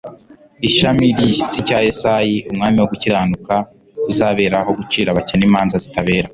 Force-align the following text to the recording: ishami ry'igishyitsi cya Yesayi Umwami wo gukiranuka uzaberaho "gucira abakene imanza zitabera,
ishami 0.67 1.01
ry'igishyitsi 1.11 1.57
cya 1.67 1.77
Yesayi 1.87 2.35
Umwami 2.51 2.77
wo 2.79 2.87
gukiranuka 2.91 3.55
uzaberaho 4.11 4.69
"gucira 4.79 5.09
abakene 5.11 5.43
imanza 5.49 5.75
zitabera, 5.83 6.27